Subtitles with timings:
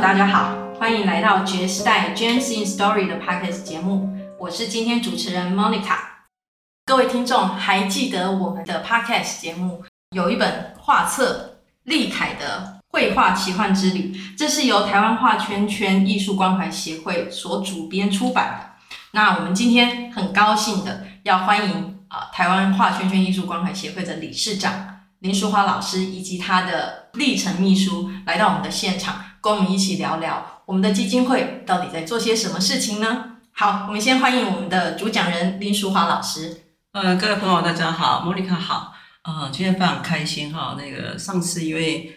[0.00, 4.08] 大家好，欢迎来到爵士代 Gems in Story 的 Podcast 节目，
[4.38, 5.98] 我是今天主持人 Monica。
[6.86, 9.84] 各位听众还记得我们的 Podcast 节目
[10.16, 18.96] 有一本画册立凯的绘画奇幻之旅，这是由台湾画圈圈艺术关怀协会所主编出版的。
[19.10, 29.26] 那我们今天很高兴的要欢迎啊、台湾画圈圈艺术关怀协会的理事长林淑华老师以及他的历程秘书来到我们的现场。
[29.40, 33.36] 跟我们一起聊聊我们的基金会到底在做些什么事情呢？
[33.52, 36.62] 好，我们先欢迎我们的主讲人林淑华老师。
[36.92, 38.92] 呃，各位朋友大家好，莫妮卡好。
[39.22, 40.76] 呃，今天非常开心哈。
[40.78, 42.16] 那个上次因为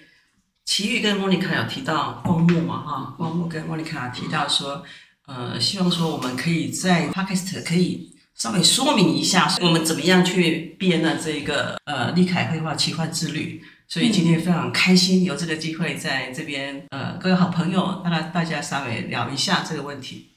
[0.65, 4.83] 琦玉跟莫妮卡有提到光目嘛哈，光目跟莫妮卡提到说，
[5.27, 13.63] 呃，希望说我们可以在 Podcast 可以稍微说明一下，我们怎么样去编了这个呃立凯绘画奇幻之旅。
[13.87, 20.31] 所以今天非常开心有这个机会在这边，呃，各位好朋友，大家大家稍微聊一下这个问题。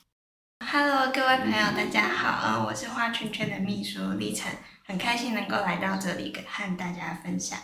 [0.71, 4.51] Hello，各位朋友，大家好，嗯，我是画圈圈的秘书李晨，
[4.87, 7.59] 很开心能够来到这里跟和大家分享。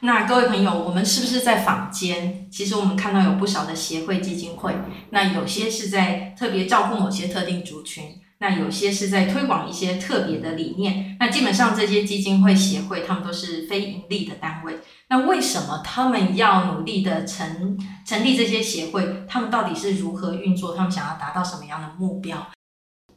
[0.00, 2.50] 那各位朋友，我们是不是在坊间？
[2.50, 4.74] 其实我们看到有不少的协会基金会，
[5.10, 8.20] 那有些是在特别照顾某些特定族群。
[8.40, 14.78] 那有些是在推广一些特别的理念，那基本上这些基金会协会，他们都是非盈利的单位。
[15.08, 19.24] 那为什么他们要努力的成成立这些协会？
[19.28, 20.76] 他们到底是如何运作？
[20.76, 22.46] 他们想要达到什么样的目标？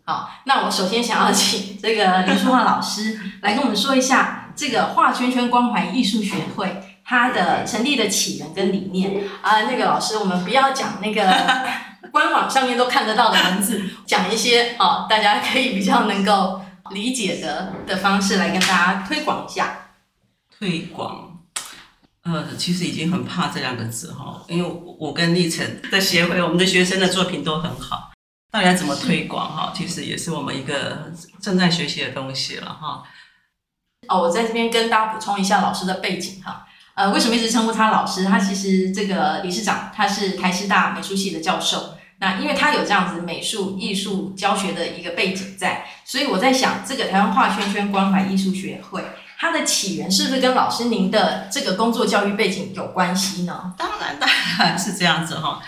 [0.05, 9.61] 好，那我首先想要请这个林淑华老师 来跟我们说一下这个画圈圈关怀艺术学会它的成立的起源跟理念啊。
[9.69, 11.22] 那个老师，我们不要讲那个。
[12.12, 19.90] 官网上面都看得到的文字， 讲一些啊，大家可以比较能够理解的的方式来跟大家推广一下。
[20.58, 21.40] 推广，
[22.23, 28.11] 呃，其实已经很怕这两个字哈，因为我跟立程的协会，我们的学生的作品都很好，
[28.52, 29.73] 到底要怎么推广哈？
[29.76, 31.11] 其实也是我们一个
[31.42, 33.04] 正在学习的东西了哈。
[34.08, 36.66] 哦，我在这边跟大家补充一下老师的背景哈。
[37.02, 38.26] 呃，为什么一直称呼他老师？
[38.26, 41.95] 他其实这个理事长，他是台师大美术系的教授。
[42.20, 49.04] 那因为他有这样子美术艺术教学的一个背景在，所以我在想，这个台湾画圈圈关怀艺术学会，
[49.40, 53.73] 它的起源是不是跟老师您的这个工作教育背景有关系呢？
[53.76, 54.30] 当然，当
[54.60, 55.60] 然是这样子哈。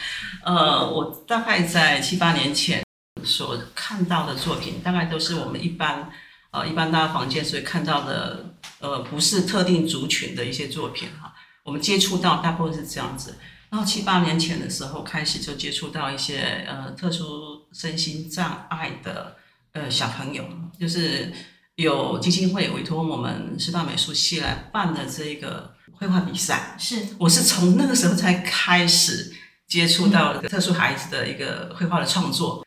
[0.45, 2.83] 呃，我大概在七八年前
[3.23, 6.07] 所看到的作品，大概都是我们一般
[6.53, 8.45] 呃一般大家房间所以看到的。
[8.79, 11.33] 呃，不是特定族群的一些作品哈，
[11.63, 13.37] 我们接触到大部分是这样子。
[13.69, 19.37] 然后七八年前的时候开始就接触到一些呃特殊身心障碍的
[19.71, 20.43] 呃小朋友，
[20.77, 21.31] 就是
[21.75, 26.75] 有基金会委托我们师大美术系来办的这个绘画比赛。
[26.77, 29.33] 是，我是从那个时候才开始
[29.65, 32.65] 接触到特殊孩子的一个绘画的创作。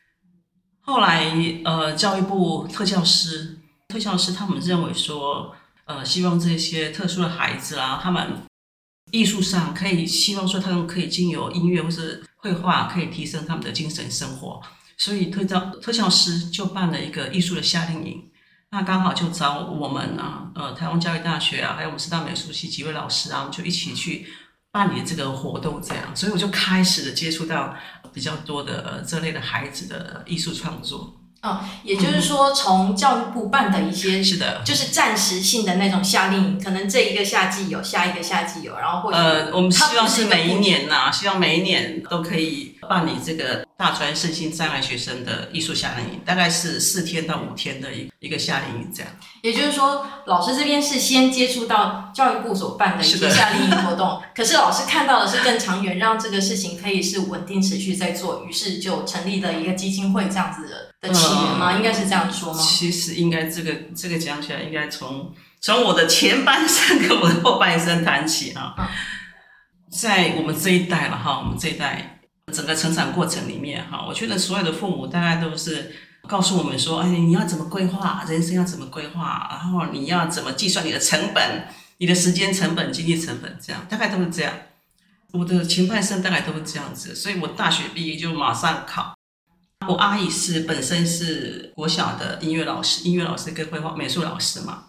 [0.81, 1.31] 后来
[1.63, 3.56] 呃，教育部特教师
[3.87, 5.55] 特效师他们认为说。
[5.89, 8.41] 呃，希望这些特殊的孩子啊，他们
[9.13, 14.61] 艺术上可以希望说他们可以经由音乐或是绘画，可以提升他们的精神生活。
[14.97, 18.29] 所以特招特效师就办了一个艺术的夏令营，
[18.71, 24.27] 那刚好就找我们啊，呃，台湾教育大学啊，还有我们师大美术系几位老师啊，我们就一起去
[24.73, 27.73] 办理这个活动，这样，所以我就开始了接触到
[28.11, 31.17] 比较多的这类的孩子的艺术创作。
[31.43, 49.11] 哦，也就是说，从教育部办的一些是的，就是暂时性的那种夏令营，可能这一个夏季有，下一个夏季有，然后或者呃，我们希望是每一年呐、啊，希望每一年都可以办理这个大专身心障碍学生的艺术夏令营，大概是四天到五天的一一个夏令营这样。
[49.43, 60.86] 也就是说，老师这边是先接触到教育部所办的一些夏令营活动，可是老师看到的是更长远，让这个事情可以是稳定持续在做，于是就成立了一个基金会这样子的。
[61.01, 61.73] 的起源吗？
[61.73, 62.59] 应该是这样说吗？
[62.59, 68.75] 其实应该这个这个讲起来，应该从从我的前半生跟我的后半生谈起啊。
[69.89, 72.19] 在我们这一代了哈，我们这一代
[72.53, 75.95] 整个成长过程里面哈，我觉得所有的父母大概都是
[76.27, 81.67] 告诉我们说，哎，你要怎么规划人生，要怎么规划，然后你要怎么计算你的成本，
[81.97, 84.53] 你的时间成本、经济成本，这样大概都是这样。
[85.31, 89.16] 我的前半生大概都是这样子，所以我大学毕业就马上考。
[89.85, 94.85] 我阿姨是本身是国小的音乐老师，音乐老师跟绘画美术老师嘛，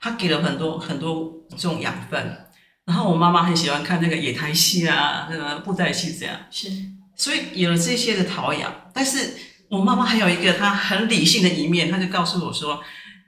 [0.00, 2.46] 她给了很多很多这种养分。
[2.86, 6.36] 然后我妈妈很喜欢看那个野台戏啊，那个布袋戏这样。
[6.50, 6.68] 是，
[7.14, 8.72] 所以有了这些的陶养。
[8.92, 9.34] 但是
[9.68, 12.82] 我妈妈还有一个她很理性的一面，她就告诉我说，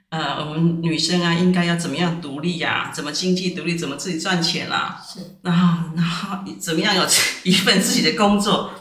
[0.09, 2.91] 呃，我们女生啊，应该要怎么样独立呀、啊？
[2.91, 3.77] 怎么经济独立？
[3.77, 5.01] 怎么自己赚钱啊？
[5.07, 5.19] 是。
[5.43, 7.05] 然后，然后怎么样有
[7.43, 8.71] 一份自己的工作？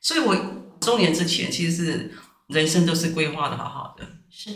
[0.00, 0.34] 所以我
[0.80, 2.14] 中年之前其实是
[2.48, 4.04] 人生都是规划的好好的。
[4.30, 4.50] 是，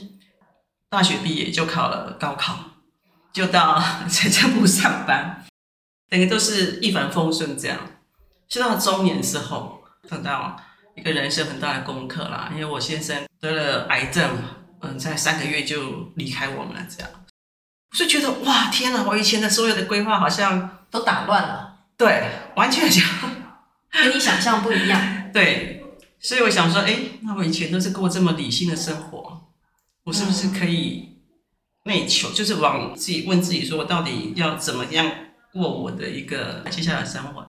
[0.88, 2.58] 大学毕业就考了高考，
[3.32, 5.44] 就到财政部上班，
[6.08, 7.78] 等于都是一帆风顺这样。
[8.48, 10.56] 是到中年之后，碰到
[10.94, 14.30] 一个人生很大的功课啦，因为我先生得了癌症，
[14.80, 17.10] 嗯，在三个月就离开我们了，这样，
[17.90, 23.00] 我就觉得哇，天哪，我以前的所有的规划好像都打乱了，对，完全就
[23.90, 25.00] 跟你想象不一样，
[25.32, 25.73] 对，
[26.24, 29.42] 所以我想说，哎，那我以前都是过这么理性的生活，
[30.04, 31.18] 我是不是可以
[31.84, 35.06] 内求，嗯、就是往自己问自己说，我到底要怎么样
[35.52, 37.46] 过我的一个接下来的生活？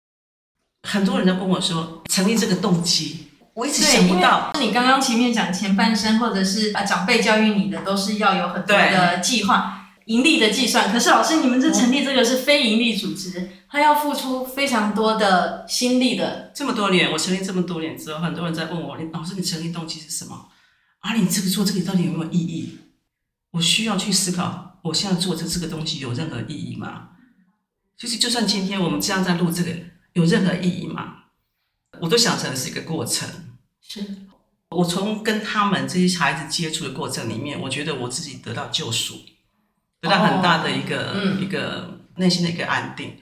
[0.89, 4.51] 很多人都跟我说，成立这个动机，我一直想不到。
[4.59, 10.93] 你刚刚前面讲前半生，或者是啊长辈教育你的，都是要有很多的计划、盈利的计算。
[10.93, 16.51] 可是老师，你们这成立这个是非盈利组织，他要付出非常多的心力的。
[16.55, 20.49] 这么多年，我成立这么多年之后，很多人在问我，老师，你成立动机是什么？
[21.01, 22.79] 啊，你这个做这个到底有没有意义？
[23.53, 27.11] 我需要去思考，我现在做这这个东西有任何意义吗？
[27.97, 29.71] 就是，就算今天我们这样在录这个。
[30.15, 31.23] 有任何意义吗？
[31.99, 33.27] 我都想成是一个过程。
[33.81, 34.05] 是，
[34.69, 39.15] 我从跟他们这些孩子接触的过程里面，我觉得我自己得到救赎，
[40.03, 43.17] 得到很大的一个、哦嗯、一个内心的一个安定，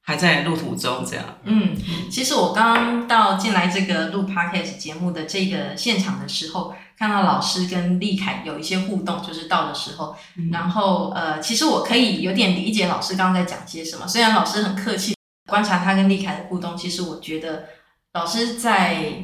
[0.00, 1.24] 还在路途中这样。
[1.44, 1.76] 嗯，
[2.10, 15.14] 其实我刚刚到进来这个录 Podcast 节目的这个现场的时候，看到老师跟立凯有一些互动，就是到的时候，嗯、然后呃，其实我可以有点理解老师刚刚在讲些什么，虽然老师很客气。
[15.48, 17.64] 观察他跟立凯的互动，其实我觉得
[18.12, 19.14] 老师在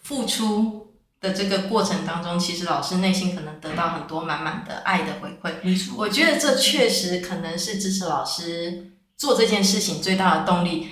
[0.00, 0.83] 付出
[1.24, 5.54] 的这个过程当中，其实老师内心可能得到很多满满的爱的回馈。
[5.62, 10.90] 没错，我觉得这确实可能是支持老师做这件事情最大的动力。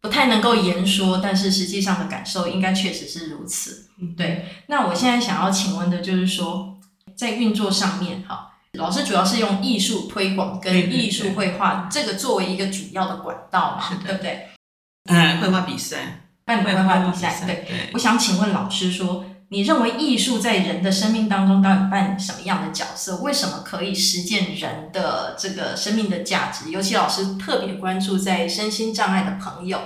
[0.00, 3.88] 不太能够言说，但是实际上的感受应该确实是如此。
[4.16, 4.46] 对。
[4.66, 6.76] 那我现在想要请问的就是说，
[7.16, 8.48] 在运作上面，哈。
[8.78, 14.48] 老师主要是用艺术推广跟艺术绘画这个作为一个主要的管道嘛，对不对？
[15.10, 17.64] 嗯，绘画比赛，办绘画比赛，对。
[17.68, 23.18] 对，我想请问老师说，你认为艺术在人的生命当中到底扮演什么样的角色？
[23.18, 26.70] 为什么可以实践人的这个生命的价值？
[26.70, 29.78] 尤其老师特别关注在身心障碍的朋友。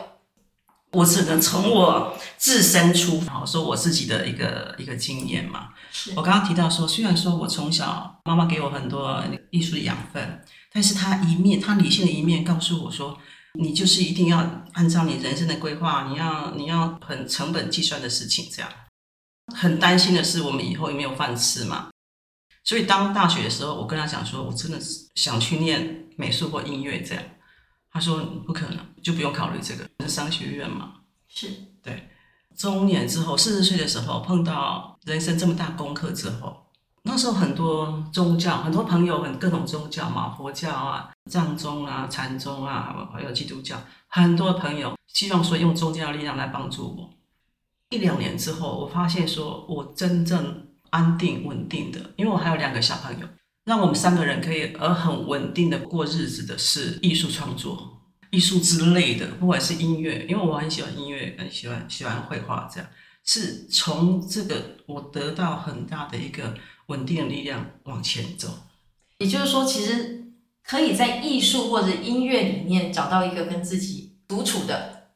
[0.93, 5.71] 我只能从我自身出发，说我自己的一个一个经验嘛。
[6.15, 9.21] 我刚刚提到说，虽然说我从小妈妈给我很多
[9.51, 10.41] 艺术的养分，
[10.73, 13.19] 但是她一面，她理性的一面告诉我说，
[13.55, 18.71] 你就是一定要按照你人生的规划，你要你要很成本计算的事情，这样。
[19.55, 21.89] 很担心的是，我们以后有没有饭吃嘛？
[22.65, 27.23] 所以当大学的时候，我跟他讲说，我真的是想去念美术或音乐这样。
[27.93, 30.95] 他说不可能，就不用考虑这个，是商学院嘛？
[31.29, 31.49] 是
[31.83, 32.09] 对。
[32.57, 36.67] 中年之后，四十岁的时候碰到人生这么大功课之后，
[37.05, 43.77] 那时候很多宗教，很多朋友，很各种宗教嘛，佛教啊、藏宗啊、禅宗啊，还有基督教，
[44.09, 47.16] 很多朋友希望说用宗教的力量来帮助我。
[47.91, 53.27] 一两年之后，我发现说我真正安定稳定的，因为我还有两个小朋友。
[53.65, 58.01] 让我们三个人可以而很稳定的过日子的是艺术创作、
[58.31, 62.89] 艺术之类的，不管是音乐，因为我很喜欢音乐，很喜欢喜欢绘画，这样
[63.25, 66.55] 是从这个我得到很大的一个
[66.87, 68.57] 稳定的力量往前走。
[69.19, 70.27] 也就是说，其实
[70.63, 75.09] 可以在艺术或者音乐里面找到一个跟自己独处的，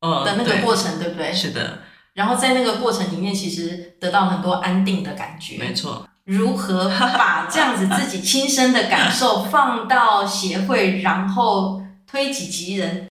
[0.00, 1.32] 呃的那个过程，对，对不对？
[1.32, 1.84] 是的。
[2.20, 5.56] 然后在那个过程里面，其实得到很多安定的感觉。
[5.56, 6.06] 没错。
[6.24, 6.86] 如何
[7.16, 13.08] 把这样子自己亲身的感受放到协会，然后推己及人？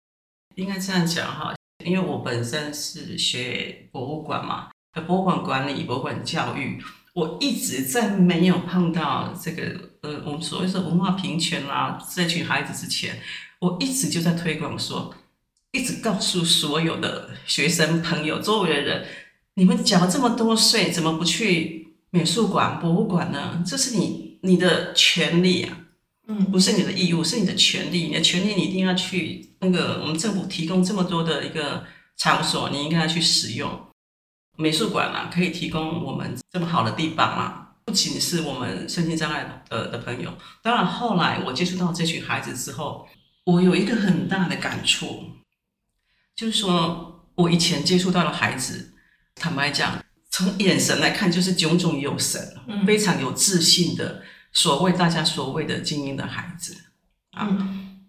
[0.55, 4.69] 应该这样讲哈，因为我本身是学博物馆嘛，
[5.05, 6.81] 博物馆管理、博物馆教育，
[7.13, 9.63] 我一直在没有碰到这个
[10.03, 13.19] 呃，我们所谓说文化平权啦，这群孩子之前，
[13.60, 15.13] 我一直就在推广说，
[15.74, 19.06] 一直告诉所有的学生朋友、周围的人，
[19.56, 21.84] 你们缴了这么多税，怎么不去？
[22.12, 23.63] 美术馆、博物馆呢？
[23.65, 25.75] 这是你你的权利啊，
[26.27, 28.03] 嗯，不是你的义务，是你的权利。
[28.03, 31.84] 你的权利，你一定要去那个我们政府提供这么多的一个
[32.18, 33.88] 场所，你应该要去使用。
[34.56, 40.32] 美术馆啊，可以提供我们这么好的地方啊，不仅是我们身心障碍的的朋友。
[40.62, 43.08] 当然，后来我接触到这群孩子之后，
[43.46, 45.24] 我有一个很大的感触，
[46.36, 48.94] 就是说我以前接触到的孩子，
[49.36, 50.04] 坦白讲。
[50.36, 56.75] 从眼神来看，就是炯炯有神，嗯、非常有自信的所谓大家所谓的精英的孩子
[57.34, 57.48] 啊。
[57.52, 58.00] 嗯、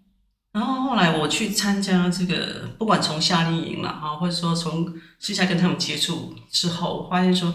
[0.51, 7.53] 然后后来我去参加这个，不管从夏令营了哈，或者说从私下跟他们接触之后，我发现说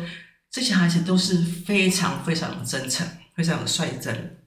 [0.53, 4.39] 这些孩子都是非常非常的真诚，非常的率真，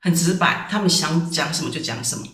[0.00, 2.26] 很直白，他们想讲什么就讲什么，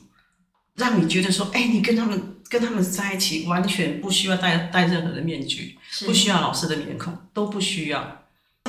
[0.79, 8.23] 让你觉得说，哎，你跟他们跟他们在一起，完全不需要戴戴任何的面具，不需要老师的面孔，都不需要，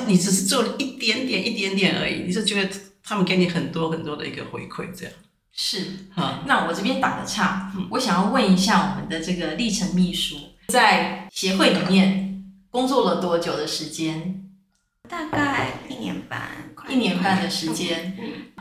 [0.06, 2.70] 你只是做了一点点一点点而已，你就觉得
[3.02, 5.14] 他们给你很多很多的一个回馈，这样。
[5.52, 5.86] 是，
[6.46, 10.36] 那我这边打个岔，我想要问一下我们的这个历程秘书，
[10.68, 14.49] 在协会里面工作了多久的时间？
[15.10, 16.40] 大概一年半，
[16.88, 18.16] 一年半的时间。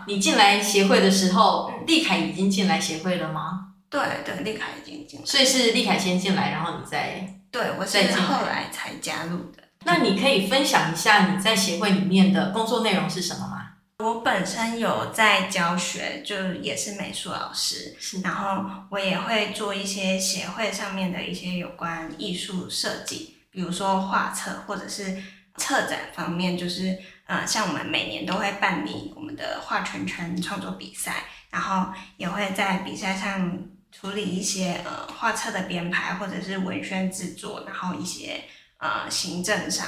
[0.07, 3.67] 你进来协会的时候，丽凯已经进来协会了吗？
[3.89, 9.63] 对对，丽凯已经进来，所以是丽凯先进来，然后你再对，我是后来才加入的。
[9.85, 13.65] 那你可以分享一下你在协会里面的工作内容是什么吗？
[13.99, 25.21] 我本身有在教学，就也是美术老师，是然后我也会做一些协会上面的一些有关艺术设计，比如说画册或者是
[25.59, 26.97] 策展方面，就是
[27.27, 33.59] 呃，像我们每年都会办理我们的画圈圈创作比赛，然后也会在比赛上
[33.91, 38.45] 处理一些呃画册的编排或者是文宣制作，然后一些
[38.79, 39.85] 呃行政上。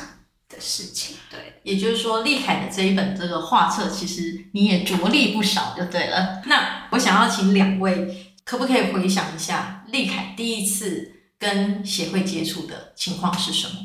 [0.54, 6.42] 的事情，对，也就是说，丽凯的这一本这个画册，其实你也着力不少，就对了。
[6.46, 11.10] 那我想要请两位，可不可以回想一下，丽凯第一次
[11.40, 13.76] 跟协会接触的情况是什么？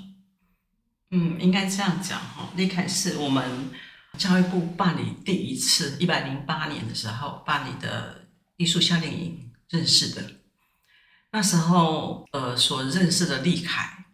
[1.10, 3.70] 嗯，应该这样讲哈，立凯是我们
[4.18, 10.22] 教育部办理第一次一百零八年的时候办理的艺术夏令营认识的。
[11.32, 14.06] 那时候，呃，所认识的丽凯，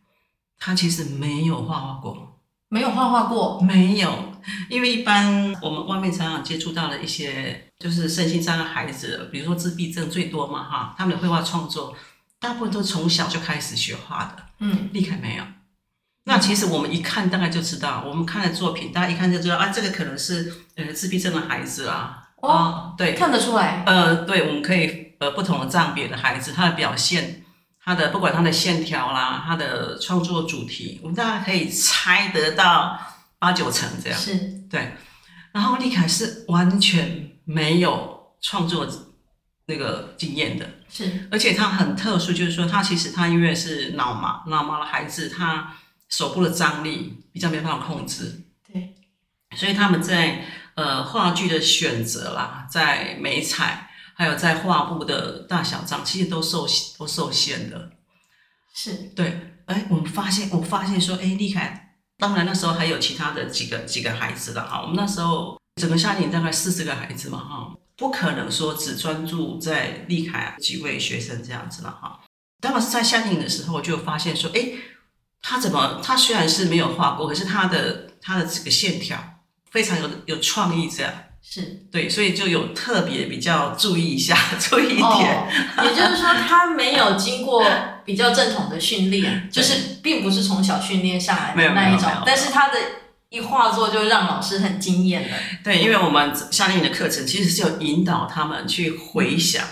[0.58, 2.40] 他其实没有画画过。
[2.68, 4.32] 没有画画过，没有，
[4.70, 11.94] 因为一般我们外面常常接触到的一些就是身心障碍孩子，比如说自闭症最多嘛哈，他们的绘画创作
[12.40, 15.44] 大部分都从小就开始学画的，嗯，丽凯没有。
[16.25, 27.38] 那其实我们一看大概就知道，我们看的作品，大家一看就知道啊，这个可能是呃自闭症的孩子啊，哦，呃、对，看得出来，呃，对，我们可以呃不同的障别的孩子，他的表现。
[27.85, 32.97] 他的不管他的线条啦，他的创作主题，我们大概可以猜得到
[33.41, 34.17] 八九成这样。
[34.17, 34.37] 是，
[34.71, 34.93] 对。
[35.50, 38.87] 然后丽凯是完全没有创作
[39.67, 41.26] 那个经验的，是。
[41.29, 45.75] 而且他很特殊，就是说他其实他因为是脑麻，脑麻的孩子，他
[46.12, 48.45] 手部的张力比较没办法控制。
[48.73, 48.95] 对。
[49.57, 50.45] 所以他们在
[50.76, 53.88] 呃画具的选择啦，在媒材。
[54.14, 56.66] 还有在画布的大小张，其实都受
[56.99, 57.90] 都受限的。
[58.75, 64.83] 是对，哎，我们发现，我发现说，哎，丽凯，当然那时候还有其他的几个几个孩子了哈。
[64.83, 72.21] 我们那时候整个夏令营大概四十个孩子嘛哈，不可能说只专注在丽凯几位学生这样子了哈。
[72.61, 74.73] 当时在夏令营的时候，我就发现说，哎，
[75.42, 79.18] 他怎么，他虽然是没有画过，可是他的他的这个线条
[79.70, 81.12] 非常有有创意这样。
[81.44, 85.04] 是对，所以就有特别比较注意一下， 注意一点。
[85.76, 87.64] 哦，也就是说，他没有经过
[88.04, 92.08] 比较正统的训练，就是并不是从小训练上来的那一种。
[92.25, 92.78] 但是他的
[93.28, 95.37] 一画作就让老师很惊艳了。
[95.64, 99.64] 对，因为我们夏令营的课程其实是有引导他们去回想，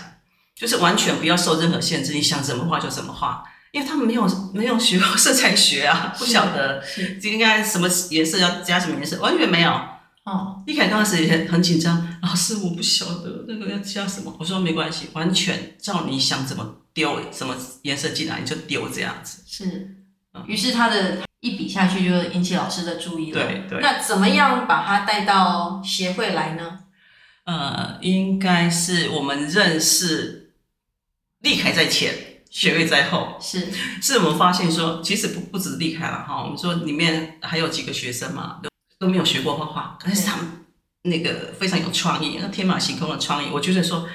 [0.53, 6.83] 就是完全不要受任何限制，你想怎么画就怎么画，因为他们没有没有学过 色彩学啊，不晓得
[7.23, 9.71] 应该什么颜色要加什么颜色，完全没有。
[10.23, 19.41] 哦，立凯刚开始也很紧张，老师我不晓得那个要加什么，我说没关系，完全照你想怎么丢什么颜色进来你就丢这样子。
[19.47, 19.95] 是，
[20.45, 23.43] 于是他的一笔下去就引起老师的注意了。
[23.43, 23.79] 对对。
[23.81, 26.79] 那怎么样把他带到协会来呢？
[27.45, 30.53] 呃，应该是我们认识
[31.39, 32.13] 立凯在前，
[32.51, 33.39] 协会在后。
[33.41, 33.67] 是，
[33.99, 38.57] 是我们发现说，其实不不止丽凯了哈，我们说里面还有几个学生嘛。
[38.99, 40.45] 都没有学过画画，但是他们
[41.01, 44.07] 那个非常有创意，那天马行空的创意，我觉得说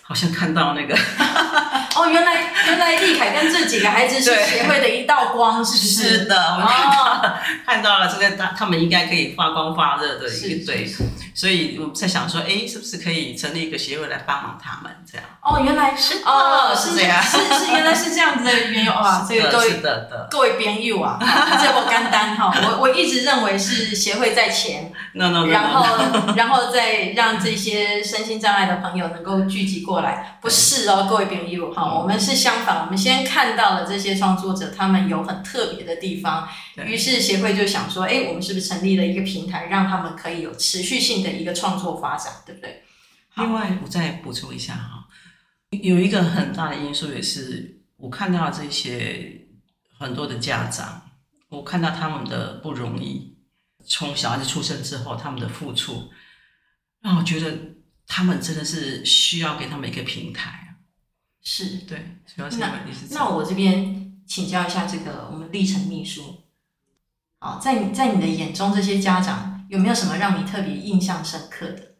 [0.00, 0.94] 好像看到那个
[1.96, 6.18] 哦，原来原来丽凯跟这几个孩子是协会的一道光，是不是？
[6.20, 11.04] 是的，我看到了，哦、 看到了这个他他们应该可以发光发热的一对，是是是，
[11.38, 15.24] 所以我在想说，哎，是不是可以成立一个协会来帮忙他们这样？
[15.40, 19.80] 哦，原来是哦，是这样，是是，是原来是这样子的缘由啊， 所以各位
[20.28, 21.16] 各位编友啊，
[21.62, 25.86] 这不简单哈，我我一直认为是协会在前然后
[26.34, 36.48] 然后再让这些身心障碍的朋友能够聚集过来，不是哦，各位编友哈，我们是相反，我们先看到了这些创作者，他们有很特别的地方，
[36.84, 42.82] 于是协会就想说，哎，我们是不是成立了一个平台，让他们可以有持续性的一个创作发展，对不对？
[43.36, 45.08] 另外，我再补充一下哈。
[45.70, 49.46] 有一个很大的因素也是，我看到这些
[49.98, 51.10] 很多的家长，
[51.48, 53.36] 我看到他们的不容易，
[53.86, 56.10] 从小孩子出生之后他们的付出，
[57.00, 57.56] 让我觉得
[58.06, 60.76] 他们真的是需要给他们一个平台。
[61.42, 66.44] 是对，主要是那那我这边请教一下这个我们历程秘书，
[67.40, 71.94] 好，在你在你的眼中，这些家长有没有什么让你特别印象深刻的？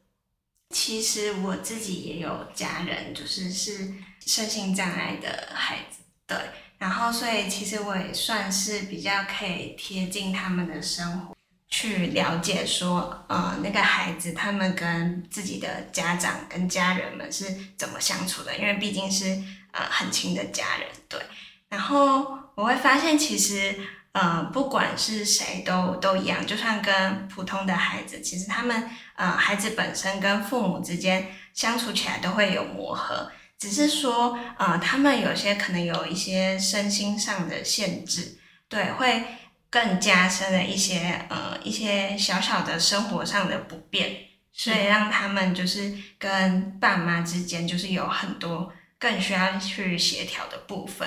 [0.75, 3.95] 其实我自己也有家人，就是是
[4.27, 6.37] 身心障碍的孩子，对，
[6.79, 11.37] 然后所以其实我也算是比较可以贴近他们的生活，
[11.69, 17.45] 去了解说，呃，那个孩子他们跟自己的家长跟家人们是
[17.77, 19.27] 怎么相处的，因为毕竟是
[19.71, 21.21] 呃很亲的家人，对，
[21.69, 23.79] 然后我会发现其实。
[24.13, 38.39] 呃，不管是谁都都一样，就算跟普通的孩子，其实他们呃，孩子本身跟父母之间相处起来都会有磨合，只是说呃，他们有些可能有一些身心上的限制，
[38.69, 39.23] 对，会
[39.71, 44.17] 更加深了一些呃一些小小的生活上的不便，
[44.53, 51.07] 所以让他们就是跟爸妈之间就是有很多更需要去协调的部分。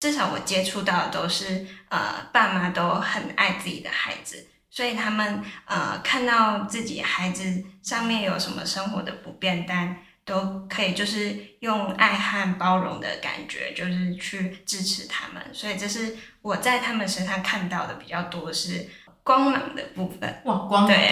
[0.00, 15.42] 至少我接触到的都是，呃，爸妈都很爱自己的孩子，所以他们呃看到自己孩子上面有什么生活的不便，但都可以就是用爱和包容的感觉，就是去支持他们。
[15.52, 18.88] 所以这是我在他们身上看到的比较多是
[19.24, 20.42] 光芒的部分。
[20.44, 20.86] 哇，光芒。
[20.86, 21.10] 对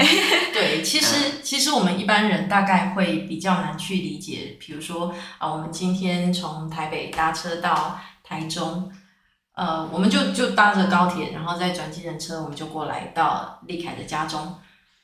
[0.53, 7.99] 对， 其实、嗯、其实我们一般人大概会比较难去理解，比如说啊、呃，我们今天从台北搭车到。
[8.27, 8.91] 台中，
[9.55, 14.57] 呃，我们就就搭着高铁，然后再转计程车，我们就过来到立凯的家中。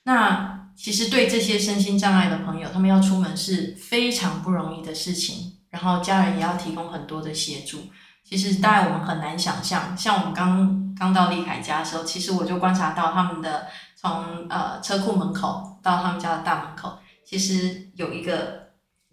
[0.03, 7.79] 那其实对这些身心障碍的朋友，他们要出门是非常不容易的事情，然后家人也要提供很多的协助。
[8.25, 18.62] 其实大概我们很难想象，像我们刚刚到立凯家的时候，其实我就观察到他们的从呃车库门口到他们家的大门口，其实有一个。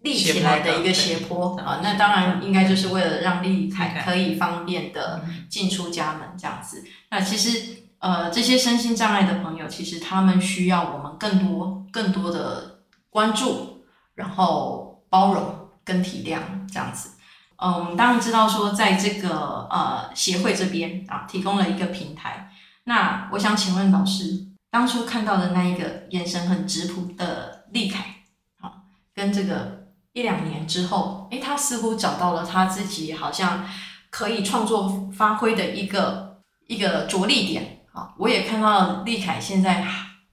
[0.02, 6.86] 立起来的一个斜坡啊，那当然应该就是为了让立凯可以方便的进出家门这样子。
[7.10, 13.84] 那其实呃，这些身心障碍的朋友，其实他们需要我们更多更多的关注，
[14.16, 16.40] 然后包容跟体谅
[16.72, 17.18] 这样子。
[17.58, 22.50] 呃，我们当然知道说，在这个呃协会这边啊，提供了一个平台。
[22.86, 28.16] 那我想请问老师，当初看到的那一个眼神很质朴的立凯，
[28.62, 28.84] 好，
[29.14, 29.79] 跟这个。
[30.14, 33.66] 一两年之后，诶，他似乎找到了他自己好像
[34.10, 37.76] 可以创作发挥的一个一个着力点。
[37.92, 39.84] 啊，我也看到立凯现在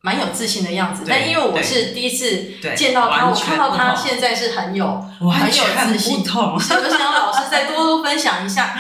[0.03, 6.19] 蛮有自信的样子，但因为我是第一次见到他，我看到他现在是很有 很有自信。
[6.19, 8.75] 我想让老师再多多分享一下，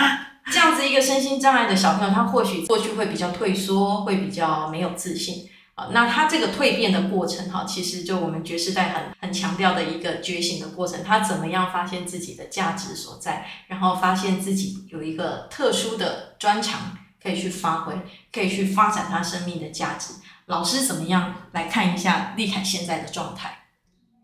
[0.52, 5.48] 这样子一个身心障碍的小朋友，他或许过去会比较退缩，会比较没有自信。
[5.76, 11.04] 啊，那他这个蜕变的过程哈，其实就我们爵士代很很强调的一个觉醒的过程。
[11.04, 17.92] 他怎么样发现自己的价值所在，然后发现自己有一个特殊的专长可以去发挥，
[18.32, 20.14] 可以去发展他生命的价值。
[20.46, 23.66] 老师怎么样来看一下立凯现在的状态？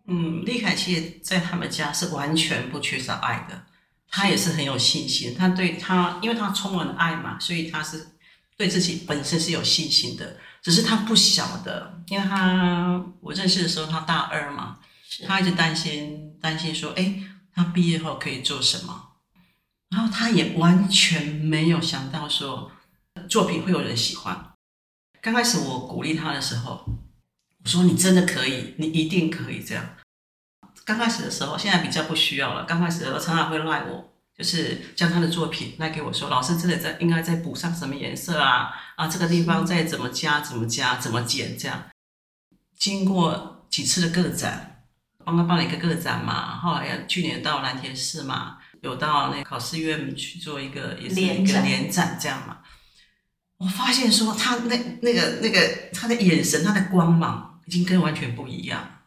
[0.07, 3.63] 嗯，立凯其实在他们家是完全不缺少爱的，
[4.09, 5.35] 他也是很有信心。
[5.39, 8.07] 他对他，因为他充满了爱嘛，所以他是
[8.57, 10.39] 对自己本身是有信心的。
[10.63, 14.79] 只是他不晓得，因为他我认识的时候他大二嘛，
[15.27, 17.15] 他一直担心担心说，哎，
[17.53, 19.09] 他毕业后可以做什么？
[19.91, 22.71] 然后他也完全没有想到说
[23.29, 24.55] 作品会有人喜欢。
[25.21, 26.85] 刚开始我鼓励他的时候，
[27.63, 29.97] 我说你真的可以，你一定可以这样。
[30.85, 32.65] 刚开始的时候，现在比较不需要了。
[32.65, 34.12] 刚开始的时候常常会赖我。
[34.37, 41.85] 就是将他的作品来给我说，老师这里在应该再补上什么颜色啊啊，这个地方再怎么加怎么加怎么减这样。
[42.79, 44.85] 经过几次的个展，
[45.25, 52.59] 帮他办了一个个展嘛，后来去年到蓝田市嘛，有到那考试院去做一个也是一个联展这样嘛。
[53.59, 59.03] 我发现说他那那个那个他的眼神他的光芒已经跟完全不一样，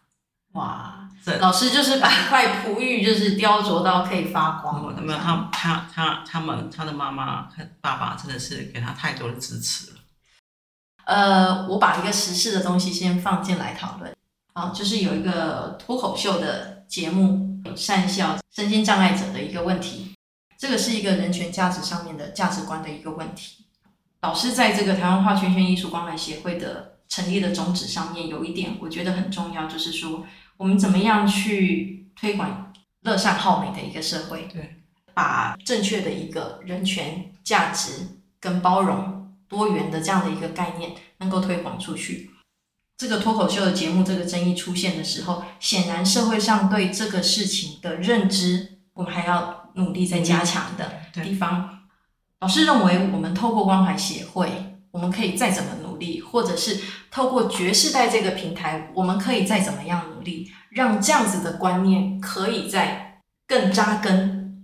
[0.51, 1.04] 哇。
[1.39, 4.93] 老师就是把一块璞玉，就是雕琢到可以发光。
[5.03, 9.97] 没有他，他他他们他的妈妈、他爸爸真的是给他太多的支持了。
[11.05, 14.13] 呃，我把一个时事的东西先放进来讨论。
[14.53, 20.13] 啊，就是有一个脱口秀的节目，善笑身心障碍者的一个问题。
[20.57, 23.65] 这个是一个人权价值上面的价值观的一个问题。
[24.21, 30.23] 老师在这个台湾画圈圈艺术关怀协会的成立的宗旨上面，有一点我觉得很重要，就是说。
[30.57, 34.47] 我们怎么样去推广乐善好美的一个社会。
[34.51, 34.77] 对，
[35.13, 42.31] 把正确的一个人权价值跟包容多元的这样的一个概念能够推广出去。
[42.97, 51.69] 这个脱口秀的节目这个争议出现的时候，显然社会上对这个事情的认知，我们还要努力再加强的地方。
[51.69, 51.79] 嗯、
[52.39, 56.79] 老师认为，我们透过关怀协会，我们可以再怎么努力，或者是
[57.11, 64.63] 透过爵士代这个平台，我们可以再怎么样努力，让这样子的观念可以再更扎根。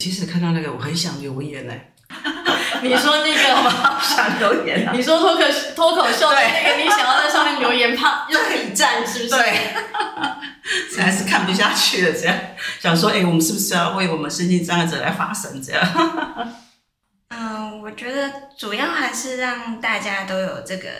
[0.00, 1.72] 其实看到那个，我很想留言呢。
[2.82, 3.98] 你说那个吗？
[4.02, 4.92] 想留言啊？
[4.92, 5.42] 你说脱口
[5.76, 9.30] 脱口秀的那个，你想要在上面留言，怕又可以站，是不是？
[9.30, 9.60] 对，
[10.90, 12.36] 实在是看不下去了，这样
[12.80, 15.62] 想说，哎、欸，我们是不是要为我们身心障碍者来发声？
[15.62, 15.80] 这样。
[17.28, 20.90] 嗯，我觉得主要还是让大家都有这个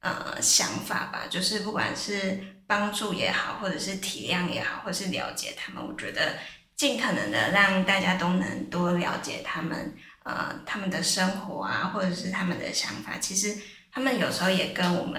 [0.00, 6.34] 呃想法吧，就是不管是帮助也好，或者是体谅也好，或是了解他们，我觉得
[6.76, 9.94] 尽可能的让大家都能多了解他们。
[10.22, 13.56] 呃，他们的生活啊，或者是他们的想法，其实
[13.90, 15.18] 他们有时候也跟我们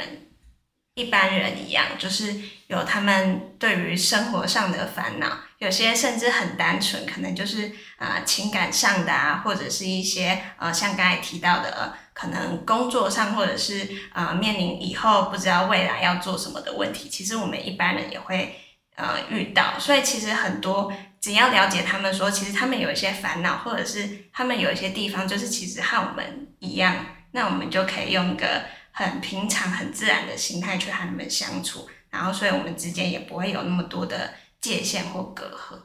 [1.01, 2.35] 一般人一样，就是
[2.67, 18.55] 有他们对于生活上的烦恼，有些甚至很单纯，可能就是啊、情感上的啊，或者是一些呃像刚才提到的，可能工作上，或者是啊、呃、面临以后不知道未来要做什么的问题，其实我们一般人也会
[18.95, 20.91] 呃遇到，所以其实很多。
[21.21, 26.95] 只要了解他们说，其实他们有一些烦恼，或者是他们有一些地方，就是其实和我们一样，
[27.33, 35.75] 那我们就可以用个很平常、很自然的心态去和你们相处，然后，所以我们之间也不会有那么多的界限或隔阂。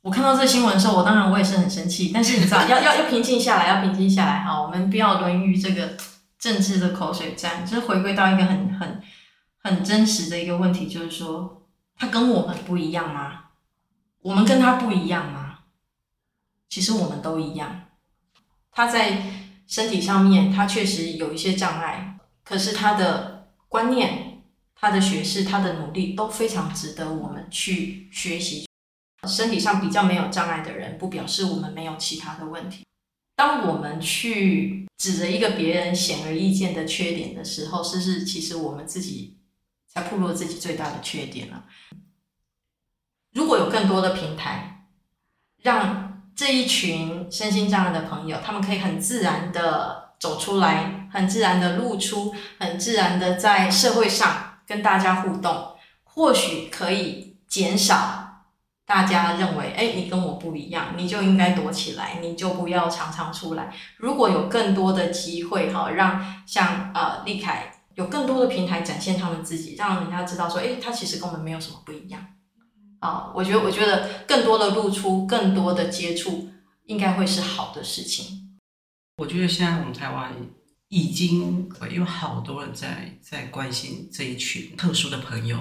[0.00, 5.96] 我看到这新闻的时候，我当然我也是很生气，但是你知道， 要要要平静下来，要平静下来哈，我们不要沦于这个
[6.38, 9.02] 政治的口水战，就是回归到一个很很
[9.62, 13.44] 很真实的一个问题，就是说，他跟我们不一样吗？
[14.20, 15.58] 我们跟他不一样吗？
[16.68, 17.82] 其实我们都一样。
[18.72, 19.22] 他在
[19.66, 24.42] 身体上面，他确实有一些障碍，可是他的观念、
[24.74, 28.66] 他的学识、他的努力都非常值得我们去学习。
[29.26, 32.84] 身体上比较没有障碍的人，不表示我们没有其他的问题。
[33.34, 39.38] 当我们去指着一个别人显而易见的缺点的时候，是不是其实我们自己
[39.88, 41.64] 才暴露自己最大的缺点了？
[43.32, 44.86] 如果有更多的平台，
[45.62, 46.03] 让
[46.36, 58.42] 这一群身心障碍的朋友，他们可以很自然的走出来，很自然的露出，很自然的在社会上跟大家互动，或许可以减少
[58.84, 63.72] 大家认为，哎，你跟我不一样，你就应该躲起来，你就不要常常出来。
[63.98, 72.20] 如果有更多的机会，哈，让像呃立凯有更多的平台展现他们自己，让人家知道说，哎，他其实跟我们没有什么不一样。
[73.04, 76.48] 啊，我觉得，我觉得更多的露出，更多的接触，
[76.86, 78.56] 应该会是好的事情。
[79.18, 80.32] 我觉得现在我们台湾
[80.88, 85.58] 已经有好多人在在关心这一群特殊的朋友，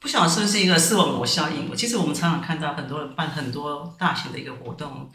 [0.00, 1.76] 不晓得是不是一个视网膜效应。
[1.76, 5.08] 其实我们常常看到很多人办很多大型的一个活动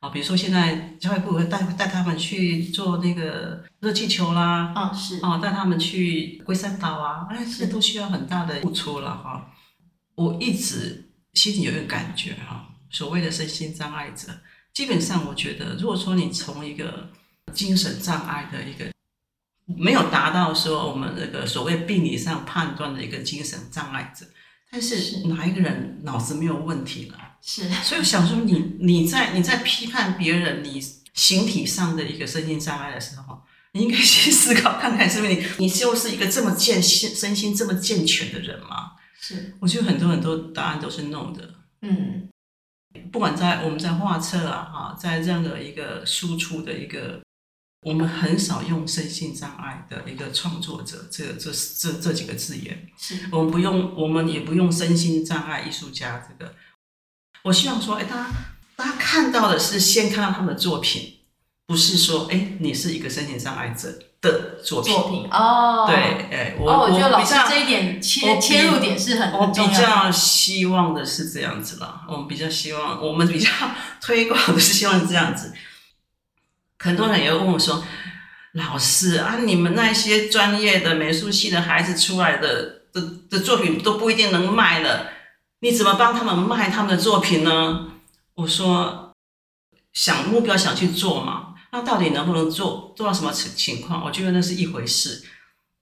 [0.00, 9.46] 啊，比如说现在教育部会带带他们去做那个热气球啦，啊是啊，带他们去龟山岛啊，哎，这都需要很大的付出了哈。
[10.16, 11.06] 我一直。
[11.34, 14.28] 心里有一个感觉哈，所谓的身心障碍者，
[14.74, 17.10] 基本上我觉得，如果说你从一个
[17.52, 18.92] 精神障碍的一个
[19.66, 24.26] 没有达到说我们那个所谓病理上判断的一个精神障碍者，
[24.70, 27.18] 但是哪一个人脑子没有问题了？
[27.40, 30.80] 是，所以我想说你，你你在你在批判别人你
[31.14, 33.40] 形体上的一个身心障碍的时候，
[33.72, 38.92] 你应该去思考看看，是不是你你就是一个这么健身身心这么健全的人吗？
[39.22, 41.54] 是，我觉得很多很多答案都是 no 的。
[41.82, 42.28] 嗯，
[43.12, 47.20] 不管在我们在画册啊，哈，在任何一个输出的一个，
[47.82, 52.88] 我们很少用身心障碍的一个创作者这这这这几个字眼。
[52.96, 56.54] 是，我们不用，我们也不用身心障碍艺术家这个。
[57.42, 58.30] 我希望说，哎，大家
[58.74, 61.18] 大家看到的是先看到他们的作品，
[61.66, 63.98] 不是说，哎，你是一个身心障碍者。
[64.20, 65.96] 的作品，作品哦，对，
[66.30, 69.32] 哎，我、哦、我觉得老师这一点切切入点是很。
[69.32, 73.48] 我比较希望的是这样子了，我们比较希望，我们比较
[74.00, 75.54] 推广的是希望这样子。
[76.78, 77.82] 很多人也会问我说
[78.52, 85.08] ：“老师啊，你们那些专业的美术系的孩子出来的的的作品都不一定能卖了，
[85.60, 87.86] 你怎么帮他们卖他们的作品呢？”
[88.36, 89.12] 我说
[89.94, 94.04] ：“想目标想去做嘛。”那到底能不能做做到什么情情况？
[94.04, 95.22] 我觉得那是一回事，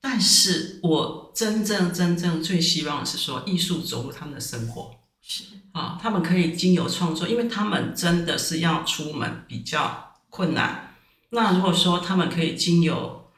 [0.01, 4.91] 但是我真正真正最希望的是说艺术走入他们的生活，
[5.23, 10.95] 是啊，他们可以经由创作，因为他们真的是要出门比较困难。
[11.31, 13.31] 那如果说他们可以经由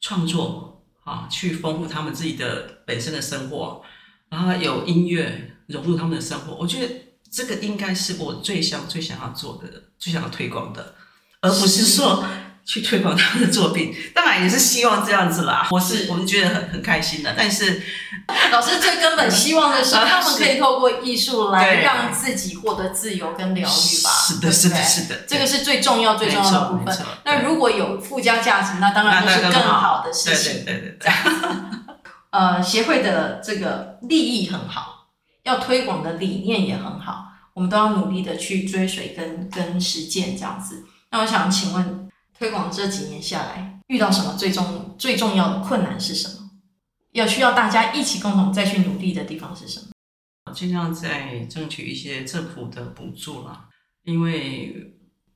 [0.00, 3.82] 创作啊，去丰富他们自己的本身的生活，
[4.28, 6.94] 然后有音乐融入他们的生活，我觉得
[7.30, 10.94] 这个应该是我最想、最想要做的、最想要推广的，
[11.40, 12.24] 而不是说。
[12.68, 15.66] 去推广他们的作品，当然也是希望这样子啦。
[15.70, 17.80] 我是，我们觉得很很开心的，但是
[18.52, 24.10] 老师最根本希望的是，他们可以透过艺术来让自己获得自由跟疗愈吧。
[24.10, 26.94] 是的，是的，是的，这个是最重要、最重要的部分。
[27.24, 30.62] 那如果有附加价值，那当然就是更好的事情。
[30.66, 31.12] 对对对对。
[32.32, 35.06] 呃，协会的这个利益很好，
[35.44, 40.84] 要推广的理念也很好，我们都要努力的去追随跟跟实践这样子。
[41.10, 42.08] 那我想请问。
[42.38, 46.48] 推广这几年下来，遇到什么最重最重要的困难是什么？
[47.10, 50.54] 要需要大家一起共同再去努力的地方是什么？
[50.54, 53.66] 尽量在争取一些政府的补助啦，
[54.04, 54.94] 因为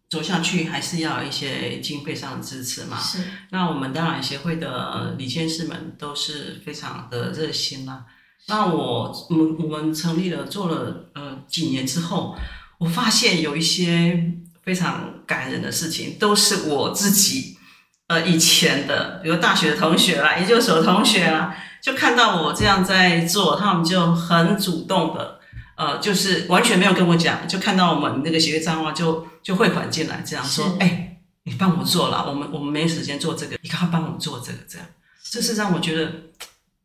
[0.09, 3.01] 走下去还是要一些经费上的支持嘛。
[3.01, 3.25] 是。
[3.51, 8.07] 那我们当然协会的理监事们都是非常的热心啦。
[8.47, 12.37] 那我我们我们成立了做了呃几年之后，
[12.79, 14.39] 我发现有一些。
[14.63, 17.59] 非常感人的事情，都是我自己，
[18.07, 25.41] 呃，以前的，比如大学的同学啦，研究所的同学啦，就看到我这样在做，他们就很主动的，
[25.77, 34.87] 呃，就是完全没有跟我讲，就看到我们那个协会账号就就汇款进来，这样说，哎、欸，你帮我做了，我们我们没时间做这个，你赶快帮我们做这个，这样，
[35.29, 36.13] 这是让我觉得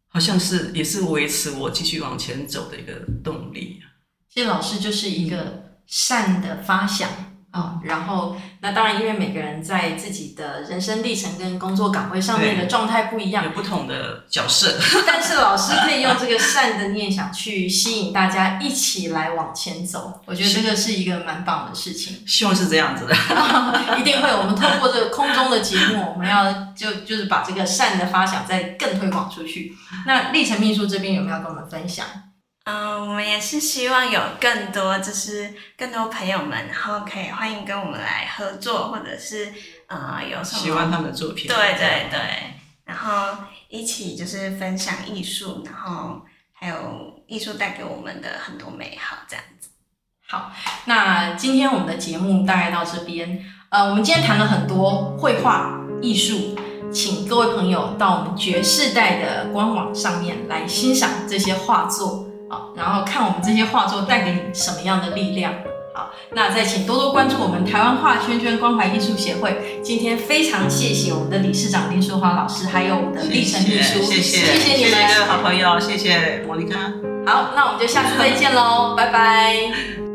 [0.08, 3.80] 好像是也是维持我继续往前走的一个动力。
[4.34, 7.37] 谢谢老师，就是一个善的发想。
[7.58, 14.78] 哦，然后那当然，因为每个人在自己的人生历程跟工作岗位上面的状态不一样，有不同的角色。
[15.08, 22.24] 但是老师可以用这个善的念想去吸引大家一起来往前走，我觉得这个是一个蛮棒的事情。
[22.28, 23.16] 希望是这样子的，
[24.00, 24.30] 一定会。
[24.30, 29.76] 我们透过这个空中的节目，我们要就就是把这个善的发想再更推广出去。
[30.06, 32.06] 那历程秘书这边有没有跟我们分享？
[32.70, 39.54] 嗯，我们也是希望有更多，就是更多朋友们，然后可以欢迎跟我们来合作，或者是
[39.88, 42.20] 呃有什么喜欢他们的作品，对对对，
[42.84, 43.38] 然后
[43.70, 49.70] 一起就是分享艺术，然后还有艺术带给我们的很多美好，这样子。
[50.28, 50.52] 好，
[50.84, 56.60] 那今天我们的节目大概到这边，呃，我们今天谈了很多绘画艺术，
[56.92, 62.27] 请各位朋友到我们爵士代的官网上面来欣赏这些画作。
[62.50, 65.54] 好，然后看我们这些画作带给你什么样的力量。
[65.94, 69.82] 好，那再请多多关注我们台湾画圈圈关怀艺术协会。
[69.84, 76.80] 今天非常谢谢我们的理事长林淑华老师，还有我们的立成秘书，谢谢，谢谢，谢谢你们，好朋友，谢谢莫妮卡。
[77.26, 80.07] 好，那我们就下次再见喽，拜拜。